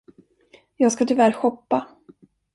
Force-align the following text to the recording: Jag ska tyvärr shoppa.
Jag 0.77 0.91
ska 0.91 1.05
tyvärr 1.05 1.31
shoppa. 1.31 1.87